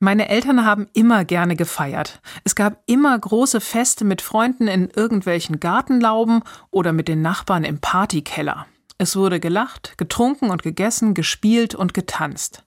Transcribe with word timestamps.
Meine 0.00 0.28
Eltern 0.28 0.64
haben 0.64 0.86
immer 0.92 1.24
gerne 1.24 1.56
gefeiert. 1.56 2.20
Es 2.44 2.54
gab 2.54 2.82
immer 2.86 3.18
große 3.18 3.60
Feste 3.60 4.04
mit 4.04 4.22
Freunden 4.22 4.68
in 4.68 4.90
irgendwelchen 4.90 5.58
Gartenlauben 5.58 6.42
oder 6.70 6.92
mit 6.92 7.08
den 7.08 7.20
Nachbarn 7.20 7.64
im 7.64 7.80
Partykeller. 7.80 8.66
Es 8.98 9.16
wurde 9.16 9.40
gelacht, 9.40 9.98
getrunken 9.98 10.50
und 10.50 10.62
gegessen, 10.62 11.14
gespielt 11.14 11.74
und 11.74 11.94
getanzt. 11.94 12.64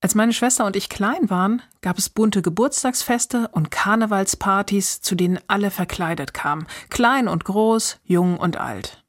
Als 0.00 0.14
meine 0.14 0.32
Schwester 0.32 0.64
und 0.64 0.76
ich 0.76 0.88
klein 0.88 1.28
waren, 1.28 1.60
gab 1.82 1.98
es 1.98 2.08
bunte 2.08 2.40
Geburtstagsfeste 2.40 3.48
und 3.48 3.70
Karnevalspartys, 3.70 5.02
zu 5.02 5.14
denen 5.14 5.38
alle 5.48 5.70
verkleidet 5.70 6.32
kamen, 6.32 6.66
klein 6.88 7.28
und 7.28 7.44
groß, 7.44 7.98
jung 8.04 8.38
und 8.38 8.56
alt. 8.56 9.04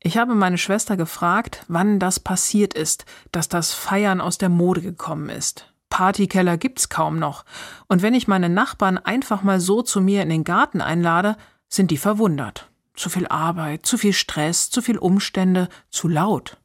Ich 0.00 0.16
habe 0.16 0.34
meine 0.34 0.58
Schwester 0.58 0.96
gefragt, 0.96 1.64
wann 1.68 1.98
das 1.98 2.18
passiert 2.18 2.74
ist, 2.74 3.04
dass 3.30 3.48
das 3.48 3.72
Feiern 3.72 4.20
aus 4.20 4.38
der 4.38 4.48
Mode 4.48 4.80
gekommen 4.80 5.28
ist. 5.28 5.71
Partykeller 5.92 6.56
gibt's 6.56 6.88
kaum 6.88 7.18
noch. 7.18 7.44
Und 7.86 8.00
wenn 8.00 8.14
ich 8.14 8.26
meine 8.26 8.48
Nachbarn 8.48 8.96
einfach 8.96 9.42
mal 9.42 9.60
so 9.60 9.82
zu 9.82 10.00
mir 10.00 10.22
in 10.22 10.30
den 10.30 10.42
Garten 10.42 10.80
einlade, 10.80 11.36
sind 11.68 11.90
die 11.90 11.98
verwundert. 11.98 12.70
Zu 12.94 13.10
viel 13.10 13.26
Arbeit, 13.28 13.84
zu 13.84 13.98
viel 13.98 14.14
Stress, 14.14 14.70
zu 14.70 14.80
viel 14.80 14.96
Umstände, 14.96 15.68
zu 15.90 16.08
laut. 16.08 16.56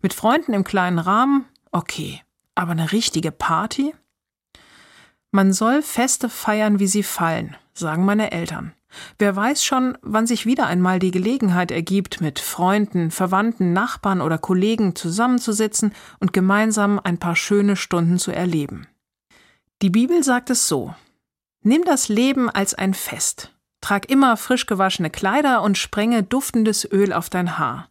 Mit 0.00 0.14
Freunden 0.14 0.54
im 0.54 0.62
kleinen 0.62 1.00
Rahmen, 1.00 1.46
okay. 1.72 2.22
Aber 2.54 2.70
eine 2.70 2.92
richtige 2.92 3.32
Party? 3.32 3.96
Man 5.32 5.52
soll 5.52 5.82
Feste 5.82 6.28
feiern, 6.28 6.78
wie 6.78 6.86
sie 6.86 7.02
fallen, 7.02 7.56
sagen 7.74 8.04
meine 8.04 8.30
Eltern. 8.30 8.74
Wer 9.18 9.34
weiß 9.36 9.64
schon, 9.64 9.98
wann 10.02 10.26
sich 10.26 10.46
wieder 10.46 10.66
einmal 10.66 10.98
die 10.98 11.10
Gelegenheit 11.10 11.70
ergibt, 11.70 12.20
mit 12.20 12.38
Freunden, 12.38 13.10
Verwandten, 13.10 13.72
Nachbarn 13.72 14.20
oder 14.20 14.38
Kollegen 14.38 14.94
zusammenzusitzen 14.94 15.92
und 16.20 16.32
gemeinsam 16.32 17.00
ein 17.02 17.18
paar 17.18 17.36
schöne 17.36 17.76
Stunden 17.76 18.18
zu 18.18 18.32
erleben. 18.32 18.86
Die 19.82 19.90
Bibel 19.90 20.24
sagt 20.24 20.50
es 20.50 20.68
so 20.68 20.94
Nimm 21.62 21.84
das 21.84 22.08
Leben 22.08 22.48
als 22.48 22.74
ein 22.74 22.94
Fest. 22.94 23.54
Trag 23.80 24.10
immer 24.10 24.36
frisch 24.36 24.66
gewaschene 24.66 25.10
Kleider 25.10 25.62
und 25.62 25.78
sprenge 25.78 26.22
duftendes 26.22 26.90
Öl 26.90 27.12
auf 27.12 27.30
dein 27.30 27.58
Haar. 27.58 27.90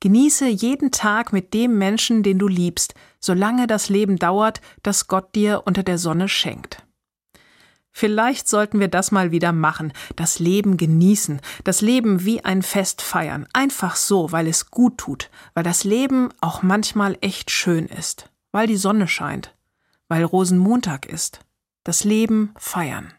Genieße 0.00 0.48
jeden 0.48 0.90
Tag 0.90 1.32
mit 1.32 1.52
dem 1.52 1.76
Menschen, 1.76 2.22
den 2.22 2.38
du 2.38 2.48
liebst, 2.48 2.94
solange 3.20 3.66
das 3.66 3.90
Leben 3.90 4.16
dauert, 4.16 4.60
das 4.82 5.08
Gott 5.08 5.34
dir 5.34 5.62
unter 5.66 5.82
der 5.82 5.98
Sonne 5.98 6.28
schenkt. 6.28 6.82
Vielleicht 7.92 8.48
sollten 8.48 8.80
wir 8.80 8.88
das 8.88 9.10
mal 9.10 9.30
wieder 9.30 9.52
machen, 9.52 9.92
das 10.16 10.38
Leben 10.38 10.76
genießen, 10.76 11.40
das 11.64 11.80
Leben 11.80 12.24
wie 12.24 12.44
ein 12.44 12.62
Fest 12.62 13.02
feiern, 13.02 13.46
einfach 13.52 13.96
so, 13.96 14.32
weil 14.32 14.46
es 14.46 14.70
gut 14.70 14.98
tut, 14.98 15.30
weil 15.54 15.64
das 15.64 15.84
Leben 15.84 16.30
auch 16.40 16.62
manchmal 16.62 17.18
echt 17.20 17.50
schön 17.50 17.86
ist, 17.86 18.30
weil 18.52 18.66
die 18.66 18.76
Sonne 18.76 19.08
scheint, 19.08 19.54
weil 20.08 20.24
Rosenmontag 20.24 21.06
ist. 21.06 21.40
Das 21.82 22.04
Leben 22.04 22.52
feiern. 22.56 23.12